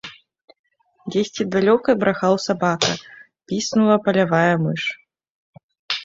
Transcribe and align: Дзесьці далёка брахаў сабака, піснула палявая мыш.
Дзесьці 1.15 1.43
далёка 1.55 1.89
брахаў 2.03 2.35
сабака, 2.45 2.91
піснула 3.51 3.97
палявая 4.07 4.55
мыш. 4.63 4.83